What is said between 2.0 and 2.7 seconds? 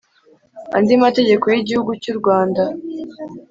cy u Rwanda